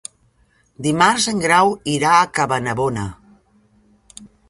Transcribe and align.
Dimarts 0.85 1.27
en 1.33 1.45
Grau 1.45 1.71
irà 1.99 2.17
a 2.17 2.25
Cabanabona. 2.39 3.07